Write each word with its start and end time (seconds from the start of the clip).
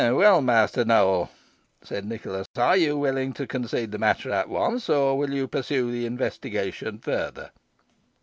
"Well, 0.01 0.41
Master 0.41 0.83
Nowell," 0.83 1.29
said 1.83 2.05
Nicholas, 2.05 2.47
"are 2.57 2.75
you 2.75 2.97
willing 2.97 3.33
to 3.33 3.45
concede 3.45 3.91
the 3.91 3.99
matter 3.99 4.31
at 4.31 4.49
once, 4.49 4.89
or 4.89 5.15
will 5.15 5.29
you 5.29 5.47
pursue 5.47 5.91
the 5.91 6.07
investigation 6.07 6.97
further?" 6.97 7.51